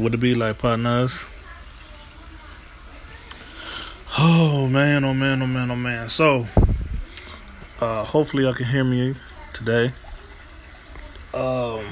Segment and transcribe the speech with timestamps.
[0.00, 1.26] Would it be like partners?
[4.18, 6.08] Oh man, oh man, oh man, oh man.
[6.08, 6.48] So,
[7.80, 9.14] uh, hopefully y'all can hear me
[9.52, 9.92] today.
[11.34, 11.84] Um,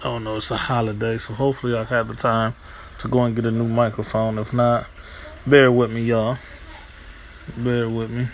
[0.00, 2.56] I don't know, it's a holiday, so hopefully I have the time
[2.98, 4.38] to go and get a new microphone.
[4.38, 4.88] If not,
[5.46, 6.36] bear with me, y'all.
[7.56, 8.26] Bear with me.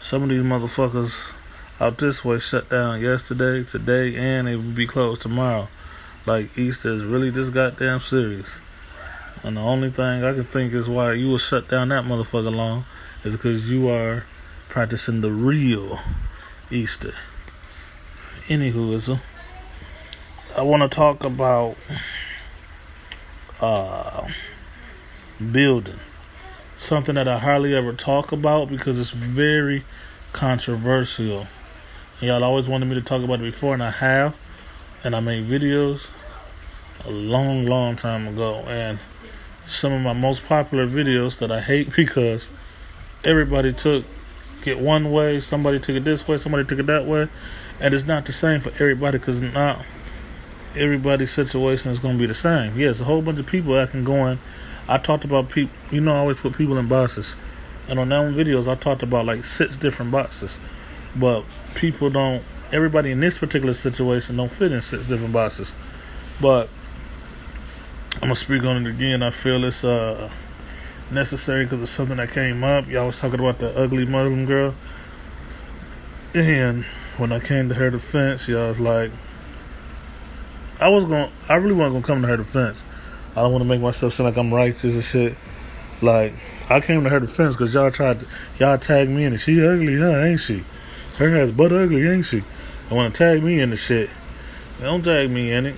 [0.00, 1.34] Some of these motherfuckers
[1.80, 5.68] out this way shut down yesterday, today, and it will be closed tomorrow.
[6.26, 8.56] Like Easter is really this goddamn serious.
[9.42, 12.54] And the only thing I can think is why you will shut down that motherfucker
[12.54, 12.84] long
[13.24, 14.24] is because you are
[14.68, 16.00] practicing the real
[16.70, 17.14] Easter.
[18.48, 19.20] Anywho,
[20.56, 21.76] I want to talk about
[23.60, 24.28] uh,
[25.52, 26.00] building.
[26.76, 29.84] Something that I hardly ever talk about because it's very
[30.32, 31.46] controversial.
[32.20, 34.36] Y'all always wanted me to talk about it before, and I have.
[35.04, 36.08] And I made videos
[37.04, 38.64] a long, long time ago.
[38.66, 38.98] And
[39.68, 42.48] some of my most popular videos that I hate because
[43.22, 44.04] everybody took
[44.66, 47.28] it one way, somebody took it this way, somebody took it that way,
[47.78, 49.84] and it's not the same for everybody because not
[50.74, 52.76] everybody's situation is going to be the same.
[52.76, 54.40] Yes, a whole bunch of people acting going.
[54.88, 57.36] I talked about people, you know, I always put people in boxes,
[57.86, 60.58] and on that one videos I talked about like six different boxes,
[61.14, 61.44] but
[61.78, 62.42] people don't.
[62.70, 65.72] Everybody in this particular situation don't fit in six different boxes,
[66.40, 66.68] but
[68.14, 69.22] I'm gonna speak on it again.
[69.22, 70.30] I feel it's uh,
[71.10, 72.86] necessary because it's something that came up.
[72.88, 74.74] Y'all was talking about the ugly Muslim girl,
[76.34, 76.84] and
[77.16, 79.10] when I came to her defense, y'all was like,
[80.80, 82.82] I was to I really wasn't gonna come to her defense.
[83.32, 85.36] I don't want to make myself sound like I'm righteous and shit.
[86.02, 86.34] Like
[86.68, 88.26] I came to her defense because y'all tried to
[88.58, 89.38] y'all tag me in it.
[89.38, 90.24] She ugly, huh?
[90.24, 90.64] Ain't she?
[91.18, 92.42] Her ass butt ugly, ain't she?
[92.90, 94.10] I want to tag me in the shit.
[94.80, 95.76] Don't tag me in it.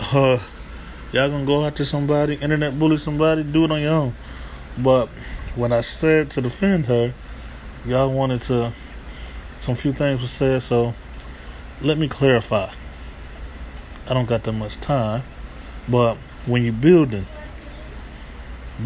[0.00, 0.38] Uh,
[1.12, 4.14] Y'all gonna go after somebody, internet bully somebody, do it on your own.
[4.78, 5.08] But
[5.54, 7.12] when I said to defend her,
[7.84, 8.72] y'all wanted to,
[9.58, 10.94] some few things were said, so
[11.82, 12.72] let me clarify.
[14.08, 15.22] I don't got that much time,
[15.86, 16.16] but
[16.46, 17.26] when you're building,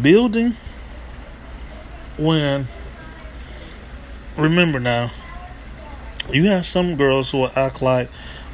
[0.01, 0.57] building,
[2.17, 2.67] when,
[4.35, 5.11] remember now,
[6.31, 8.09] you have some girls who will act like,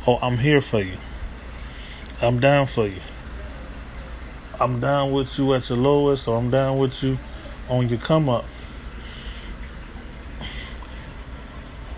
[0.06, 0.98] oh, I'm here for you.
[2.22, 3.02] I'm down for you.
[4.60, 7.18] I'm down with you at your lowest, or I'm down with you
[7.70, 8.46] on your come up.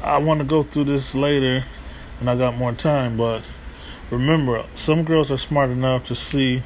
[0.02, 1.66] I want to go through this later
[2.20, 3.42] and I got more time, but
[4.10, 6.64] remember, some girls are smart enough to see,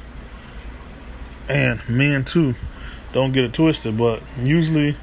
[1.48, 2.54] and men too,
[3.12, 4.96] don't get it twisted, but usually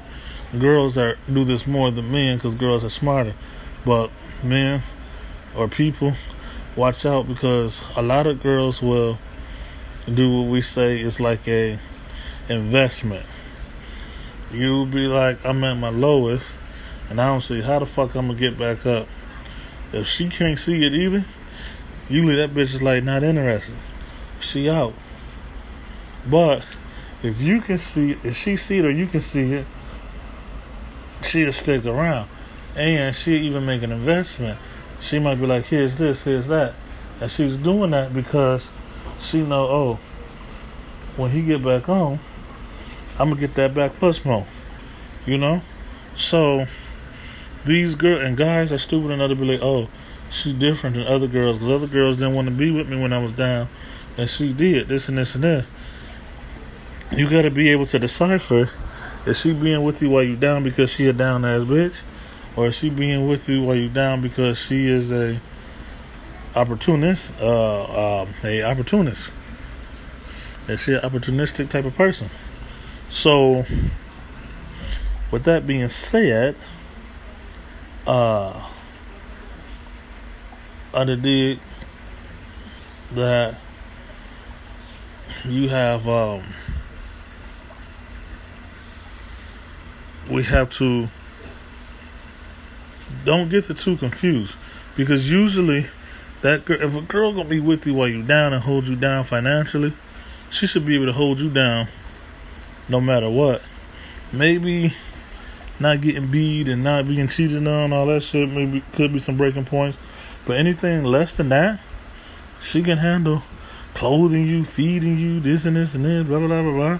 [0.58, 3.34] girls are do this more than men because girls are smarter.
[3.84, 4.10] But
[4.42, 4.82] men
[5.56, 6.14] or people,
[6.76, 9.18] watch out because a lot of girls will
[10.12, 11.78] do what we say is like a
[12.48, 13.26] investment.
[14.52, 16.50] You'll be like, I'm at my lowest,
[17.10, 19.06] and I don't see how the fuck I'm gonna get back up.
[19.92, 21.24] If she can't see it either,
[22.08, 23.74] usually that bitch is like not interested.
[24.40, 24.94] She out.
[26.26, 26.64] But
[27.22, 29.66] if you can see if she see it or you can see it,
[31.22, 32.28] she'll stick around.
[32.76, 34.58] And she even make an investment.
[35.00, 36.74] She might be like, here's this, here's that.
[37.20, 38.70] And she's doing that because
[39.20, 39.98] she know, oh,
[41.16, 42.20] when he get back home,
[43.18, 44.46] I'm gonna get that back plus more.
[45.26, 45.62] You know?
[46.14, 46.66] So
[47.64, 49.88] these girls and guys are stupid enough to be like, oh,
[50.30, 53.12] she's different than other girls because other girls didn't want to be with me when
[53.12, 53.68] I was down,
[54.16, 55.66] and she did this and this and this.
[57.12, 58.70] You got to be able to decipher:
[59.26, 62.00] is she being with you while you down because she a down ass bitch,
[62.58, 65.40] or she being with you while you down because she is a
[66.56, 69.30] opportunist, uh, um, a opportunist.
[70.66, 72.28] Is she an opportunistic type of person?
[73.10, 73.64] So,
[75.30, 76.56] with that being said,
[78.08, 78.68] uh,
[80.92, 81.60] I did
[83.12, 83.54] that
[85.44, 86.42] you have um,
[90.28, 91.08] we have to
[93.28, 94.56] don't get the two confused
[94.96, 95.86] because usually
[96.40, 98.96] that girl, if a girl gonna be with you while you down and hold you
[98.96, 99.92] down financially,
[100.50, 101.88] she should be able to hold you down
[102.88, 103.60] no matter what.
[104.32, 104.94] Maybe
[105.78, 109.36] not getting beat and not being cheated on, all that shit maybe could be some
[109.36, 109.98] breaking points.
[110.46, 111.82] But anything less than that,
[112.62, 113.42] she can handle
[113.92, 116.98] clothing you, feeding you, this and this and this, blah blah blah blah blah.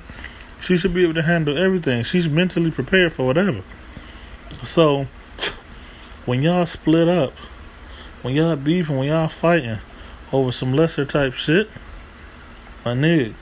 [0.61, 2.03] She should be able to handle everything.
[2.03, 3.63] She's mentally prepared for whatever.
[4.63, 5.07] So
[6.29, 7.33] when y'all split up
[8.23, 9.79] when y'all beefing, when y'all fighting,
[10.33, 11.71] over some lesser type shit,
[12.85, 13.35] my nigga,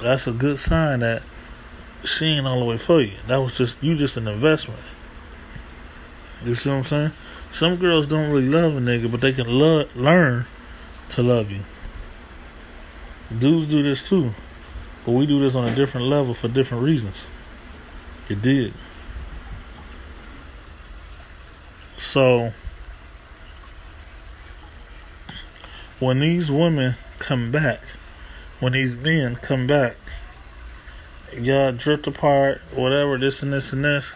[0.00, 1.22] that's a good sign that
[2.04, 3.14] she ain't all the way for you.
[3.26, 4.80] That was just you just an investment.
[6.44, 7.10] You see what I'm saying?
[7.50, 10.46] Some girls don't really love a nigga, but they can learn
[11.10, 11.60] to love you.
[13.36, 14.34] Dudes do this too,
[15.04, 17.26] but we do this on a different level for different reasons.
[18.28, 18.74] It did.
[22.08, 22.54] So
[26.00, 27.82] when these women come back,
[28.60, 29.96] when these men come back,
[31.36, 34.14] y'all drift apart, whatever, this and this and this.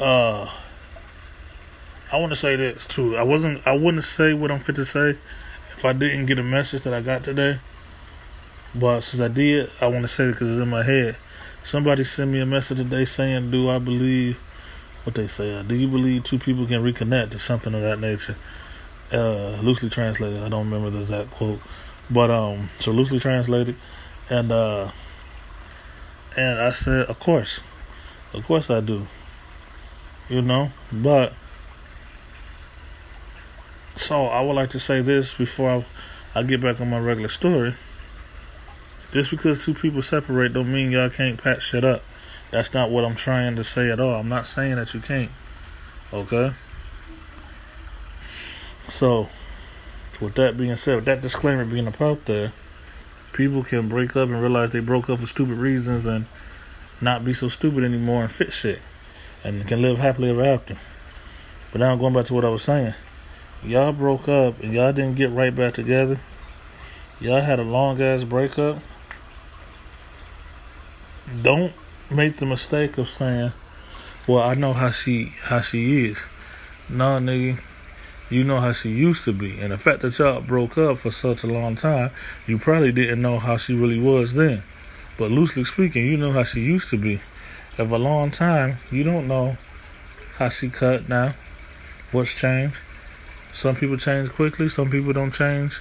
[0.00, 0.50] Uh,
[2.10, 3.14] I want to say this too.
[3.14, 3.66] I wasn't.
[3.66, 5.18] I wouldn't say what I'm fit to say
[5.72, 7.58] if I didn't get a message that I got today.
[8.74, 11.18] But since I did, I want to say it because it's in my head.
[11.62, 14.38] Somebody sent me a message today saying, "Do I believe
[15.04, 15.54] what they say?
[15.54, 18.36] Uh, do you believe two people can reconnect to something of that nature?"
[19.12, 20.42] Uh, loosely translated.
[20.42, 21.60] I don't remember the exact quote,
[22.08, 23.76] but um, so loosely translated,
[24.28, 24.90] and uh,
[26.36, 27.60] and I said, "Of course,
[28.32, 29.06] of course I do."
[30.28, 31.32] You know, but
[33.96, 35.84] so I would like to say this before I,
[36.40, 37.74] I get back on my regular story.
[39.12, 42.02] Just because two people separate don't mean y'all can't patch shit up.
[42.50, 44.16] That's not what I'm trying to say at all.
[44.16, 45.30] I'm not saying that you can't.
[46.12, 46.52] Okay?
[48.88, 49.28] So,
[50.20, 52.52] with that being said, with that disclaimer being out there,
[53.32, 56.26] people can break up and realize they broke up for stupid reasons and
[57.00, 58.80] not be so stupid anymore and fix shit.
[59.44, 60.76] And can live happily ever after.
[61.72, 62.94] But now I'm going back to what I was saying.
[63.64, 66.20] Y'all broke up and y'all didn't get right back together.
[67.20, 68.78] Y'all had a long ass breakup.
[71.42, 71.72] Don't
[72.10, 73.52] make the mistake of saying,
[74.26, 76.22] Well, I know how she how she is.
[76.88, 77.60] No nigga
[78.30, 79.60] you know how she used to be.
[79.60, 82.12] And the fact that y'all broke up for such a long time,
[82.46, 84.62] you probably didn't know how she really was then.
[85.18, 87.20] But loosely speaking, you know how she used to be.
[87.76, 89.56] Of a long time, you don't know
[90.36, 91.34] how she cut now.
[92.12, 92.78] What's changed?
[93.52, 95.80] Some people change quickly, some people don't change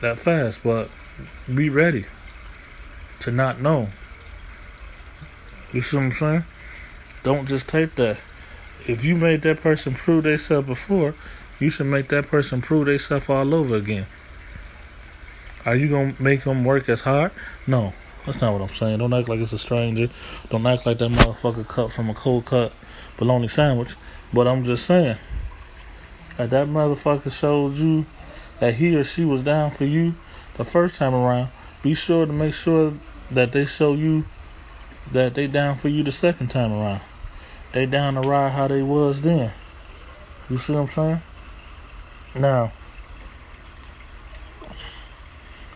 [0.00, 0.62] that fast.
[0.64, 0.90] But
[1.52, 2.06] be ready
[3.20, 3.88] to not know.
[5.72, 6.44] You see what I'm saying?
[7.22, 8.18] Don't just take that
[8.88, 11.14] if you made that person prove themselves before,
[11.58, 14.06] you should make that person prove themselves all over again.
[15.66, 17.32] Are you gonna make them work as hard?
[17.66, 17.92] No,
[18.24, 18.98] that's not what I'm saying.
[18.98, 20.08] Don't act like it's a stranger.
[20.48, 22.72] Don't act like that motherfucker cut from a cold cut
[23.18, 23.94] bologna sandwich.
[24.32, 25.18] But I'm just saying,
[26.36, 28.06] that that motherfucker showed you
[28.60, 30.14] that he or she was down for you
[30.56, 31.48] the first time around,
[31.82, 32.94] be sure to make sure
[33.30, 34.24] that they show you
[35.12, 37.00] that they down for you the second time around
[37.72, 39.52] they down the ride how they was then.
[40.48, 41.22] You see what I'm saying?
[42.34, 42.72] Now,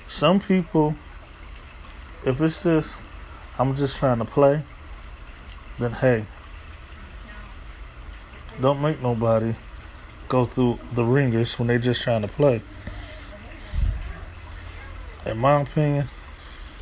[0.09, 0.97] some people,
[2.27, 2.99] if it's just,
[3.59, 4.63] I'm just trying to play,
[5.79, 6.27] then hey,
[8.61, 9.55] don't make nobody
[10.29, 12.63] go through the ringers when they just trying to play.
[15.27, 16.09] In my opinion,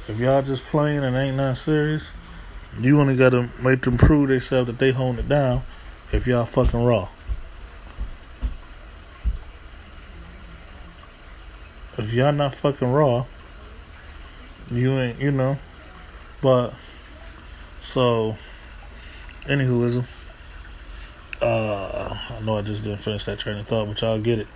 [0.09, 2.11] if y'all just playing and ain't nothing serious,
[2.81, 5.63] you only gotta make them prove themselves that they hold it down
[6.13, 7.09] if y'all fucking raw.
[11.99, 13.27] If y'all not fucking raw,
[14.71, 15.59] you ain't, you know.
[16.41, 16.75] But,
[17.83, 18.37] so,
[19.45, 19.97] anywho, is
[21.43, 24.47] uh, I know I just didn't finish that train of thought, but y'all get it.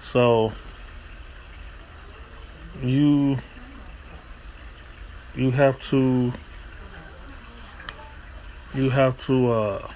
[0.00, 0.52] So,
[2.82, 3.38] you
[5.34, 6.32] you have to
[8.74, 9.88] you have to uh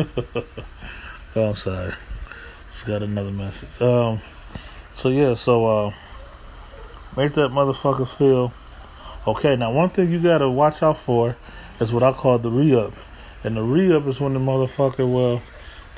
[1.36, 1.92] oh, I'm sorry.
[2.70, 3.68] Just got another message.
[3.80, 4.20] Um
[4.94, 5.92] so yeah, so uh
[7.16, 8.52] make that motherfucker feel
[9.26, 9.56] okay.
[9.56, 11.36] Now one thing you gotta watch out for
[11.80, 12.94] is what I call the re up.
[13.42, 15.42] And the re up is when the motherfucker well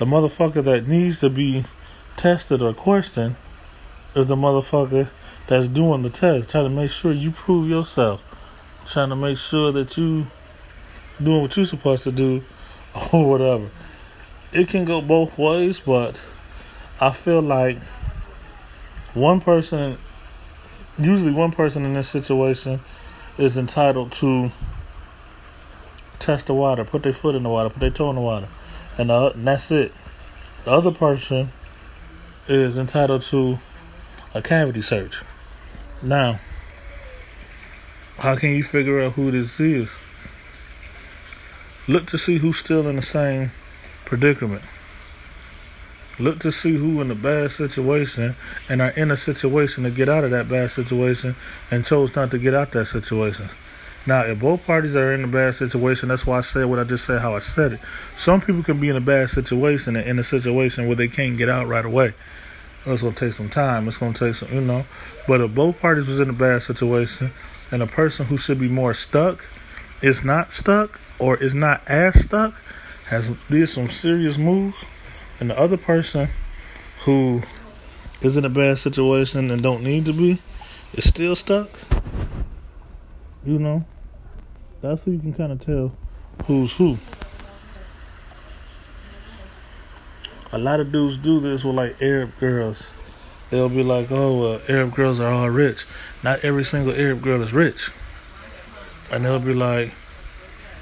[0.02, 1.64] the motherfucker that needs to be
[2.16, 3.36] tested or questioned
[4.16, 5.08] is the motherfucker
[5.46, 8.20] that's doing the test, trying to make sure you prove yourself,
[8.84, 10.26] trying to make sure that you
[11.22, 12.42] doing what you're supposed to do
[13.12, 13.70] or whatever.
[14.52, 16.20] It can go both ways, but
[17.00, 17.78] I feel like
[19.14, 19.98] one person,
[20.98, 22.80] usually one person in this situation,
[23.38, 24.50] is entitled to
[26.18, 28.48] test the water, put their foot in the water, put their toe in the water
[28.98, 29.92] and, and that's it.
[30.64, 31.50] The other person
[32.48, 33.58] is entitled to
[34.34, 35.22] a cavity search.
[36.02, 36.40] Now,
[38.18, 39.90] How can you figure out who this is?
[41.88, 43.50] Look to see who's still in the same
[44.04, 44.62] predicament.
[46.20, 48.36] Look to see who in a bad situation
[48.68, 51.34] and are in a situation to get out of that bad situation
[51.70, 53.48] and chose not to get out of that situation.
[54.06, 56.84] Now, if both parties are in a bad situation, that's why I said what I
[56.84, 57.80] just said, how I said it.
[58.16, 61.38] Some people can be in a bad situation and in a situation where they can't
[61.38, 62.14] get out right away.
[62.84, 63.86] It's gonna take some time.
[63.86, 64.84] It's gonna take some, you know.
[65.28, 67.30] But if both parties was in a bad situation,
[67.70, 69.46] and a person who should be more stuck
[70.02, 72.60] is not stuck or is not as stuck,
[73.06, 74.84] has did some serious moves,
[75.38, 76.28] and the other person
[77.04, 77.42] who
[78.20, 80.40] is in a bad situation and don't need to be
[80.94, 81.70] is still stuck.
[83.44, 83.84] You know,
[84.80, 85.92] that's who you can kind of tell
[86.44, 86.96] who's who.
[90.52, 92.92] A lot of dudes do this with like Arab girls.
[93.50, 95.86] They'll be like, "Oh, uh, Arab girls are all rich."
[96.22, 97.90] Not every single Arab girl is rich,
[99.10, 99.92] and they'll be like,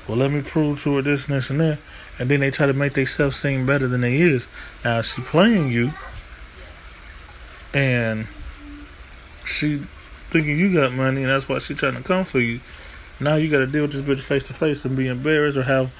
[0.06, 1.78] "Well, let me prove to her this and this and that,"
[2.18, 4.46] and then they try to make themselves seem better than they is.
[4.84, 5.92] Now she playing you,
[7.72, 8.26] and
[9.46, 9.82] she
[10.30, 12.60] thinking you got money, and that's why she trying to come for you.
[13.20, 15.64] Now you got to deal with this bitch face to face and be embarrassed or
[15.64, 15.92] have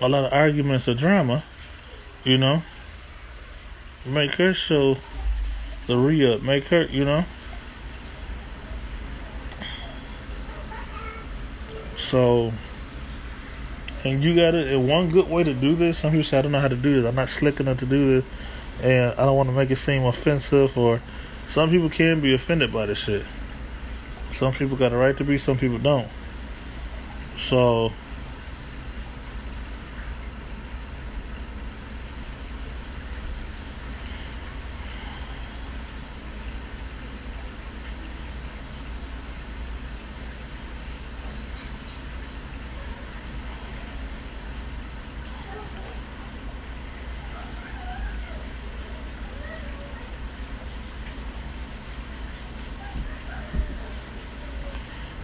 [0.00, 1.42] a lot of arguments or drama,
[2.24, 2.62] you know.
[4.04, 4.98] Make her show
[5.86, 6.42] the re up.
[6.42, 7.24] Make her, you know.
[11.96, 12.52] So,
[14.04, 14.72] and you got it.
[14.72, 16.76] And one good way to do this, some people say, I don't know how to
[16.76, 17.08] do this.
[17.08, 18.24] I'm not slick enough to do this.
[18.82, 21.00] And I don't want to make it seem offensive or
[21.46, 23.24] some people can be offended by this shit.
[24.30, 26.08] Some people got a right to be, some people don't.
[27.36, 27.92] So,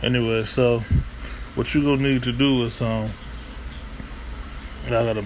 [0.02, 0.78] Anyway, so
[1.54, 3.10] what you gonna need to do is um,
[4.86, 5.24] I gotta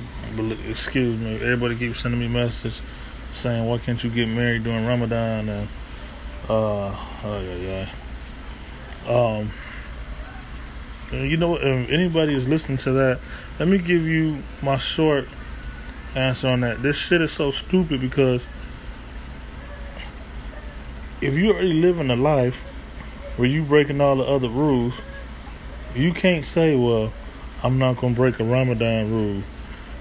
[0.69, 1.37] excuse me.
[1.37, 2.83] Everybody keeps sending me messages
[3.31, 5.69] saying, "Why can't you get married during Ramadan?" And
[6.49, 7.87] uh, oh yeah,
[9.07, 9.14] yeah.
[9.14, 9.50] Um,
[11.12, 13.21] you know, if anybody is listening to that,
[13.61, 15.28] let me give you my short
[16.16, 16.83] answer on that.
[16.83, 18.49] This shit is so stupid because
[21.21, 22.64] if you're already living a life
[23.37, 24.95] where you breaking all the other rules,
[25.95, 27.12] you can't say, well,
[27.62, 29.43] I'm not gonna break a Ramadan rule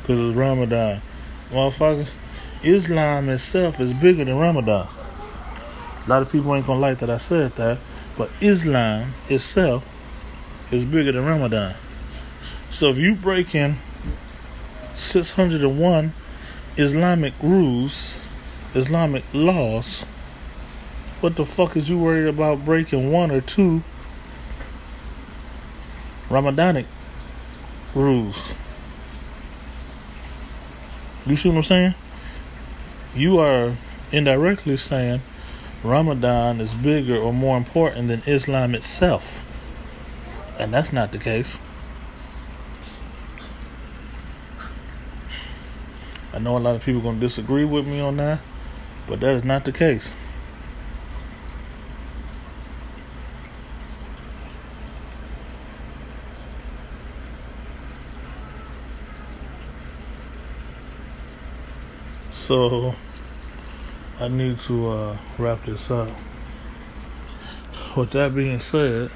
[0.02, 1.02] because it's Ramadan.
[1.50, 2.08] Motherfucker,
[2.64, 4.88] Islam itself is bigger than Ramadan.
[6.06, 7.78] A lot of people ain't gonna like that I said that,
[8.18, 9.86] but Islam itself
[10.72, 11.76] is bigger than Ramadan.
[12.72, 13.78] So if you break in
[14.96, 16.14] 601
[16.78, 18.16] Islamic rules,
[18.76, 20.06] Islamic laws,
[21.24, 23.82] what the fuck is you worried about breaking one or two
[26.28, 26.86] Ramadanic
[27.96, 28.52] rules?
[31.26, 31.96] You see what I'm saying?
[33.16, 33.78] You are
[34.12, 35.22] indirectly saying
[35.82, 39.46] Ramadan is bigger or more important than Islam itself.
[40.60, 41.58] And that's not the case.
[46.34, 48.42] I know a lot of people are going to disagree with me on that,
[49.08, 50.12] but that is not the case.
[62.44, 62.94] So
[64.20, 66.10] I need to uh, wrap this up.
[67.96, 69.10] With that being said,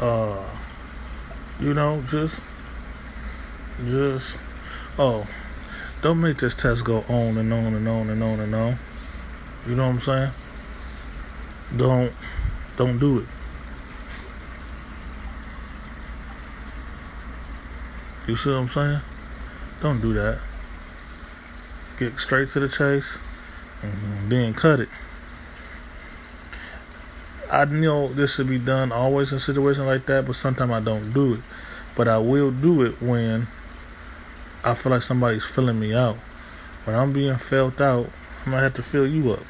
[0.00, 0.42] uh,
[1.60, 2.40] you know, just,
[3.84, 4.38] just,
[4.98, 5.26] oh,
[6.00, 8.78] don't make this test go on and on and on and on and on.
[9.68, 10.32] You know what I'm saying?
[11.76, 12.12] Don't,
[12.78, 13.26] don't do it.
[18.26, 19.00] You see what I'm saying?
[19.80, 20.40] Don't do that.
[21.98, 23.18] Get straight to the chase
[23.82, 24.88] and then cut it.
[27.50, 31.12] I know this should be done always in situations like that, but sometimes I don't
[31.12, 31.40] do it.
[31.94, 33.46] But I will do it when
[34.64, 36.16] I feel like somebody's filling me out.
[36.84, 38.10] When I'm being felt out,
[38.44, 39.44] I might have to fill you up.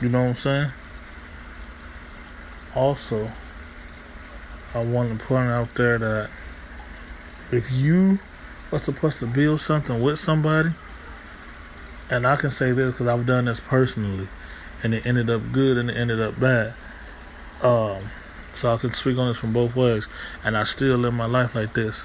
[0.00, 0.70] You know what I'm saying?
[2.74, 3.30] Also,
[4.74, 6.30] I want to point out there that
[7.52, 8.18] if you
[8.72, 10.70] are supposed to build something with somebody
[12.10, 14.28] and I can say this because I've done this personally,
[14.82, 16.74] and it ended up good and it ended up bad.
[17.62, 18.02] Um,
[18.52, 20.08] so I can speak on this from both ways,
[20.44, 22.04] and I still live my life like this.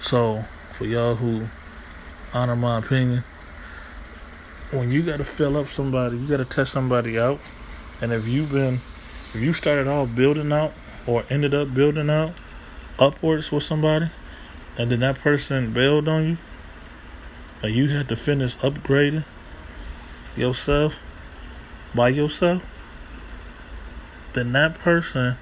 [0.00, 1.48] So for y'all who
[2.32, 3.22] honor my opinion,
[4.70, 7.40] when you got to fill up somebody, you got to test somebody out,
[8.00, 8.80] and if you've been,
[9.34, 10.72] if you started off building out
[11.06, 12.32] or ended up building out
[12.98, 14.10] upwards with somebody,
[14.76, 16.38] and then that person bailed on you,
[17.62, 19.24] and you had to finish upgrading
[20.36, 21.00] yourself
[21.94, 22.62] by yourself,
[24.32, 25.36] then that person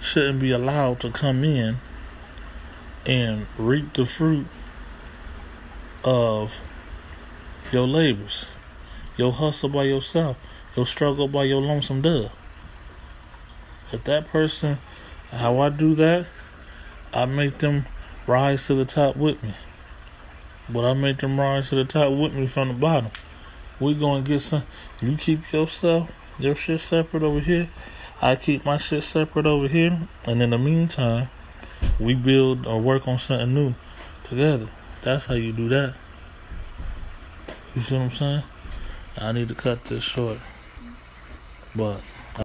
[0.00, 1.78] shouldn't be allowed to come in
[3.06, 4.46] and reap the fruit
[6.04, 6.54] of
[7.72, 8.46] your labors,
[9.16, 10.36] your hustle by yourself,
[10.76, 12.30] your struggle by your lonesome dove.
[13.90, 14.78] If that person,
[15.30, 16.26] how I do that,
[17.12, 17.86] I make them
[18.28, 19.54] rise to the top with me.
[20.68, 23.10] But I make them rise to the top with me from the bottom.
[23.80, 24.64] We gonna get some.
[25.00, 27.70] You keep yourself, your shit separate over here.
[28.20, 30.08] I keep my shit separate over here.
[30.24, 31.30] And in the meantime,
[31.98, 33.74] we build or work on something new
[34.24, 34.68] together.
[35.02, 35.94] That's how you do that.
[37.74, 38.42] You see what I'm saying?
[39.16, 40.38] I need to cut this short.
[41.74, 42.00] But